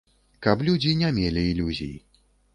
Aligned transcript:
Каб 0.45 0.63
людзі 0.69 0.95
не 1.03 1.13
мелі 1.19 1.45
ілюзій. 1.53 1.95